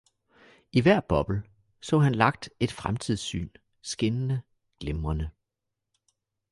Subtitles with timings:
[0.73, 1.43] I hver boble
[1.81, 3.49] så han lagt et fremtidssyn,
[3.81, 4.41] skinnende,
[4.79, 5.29] glimrende.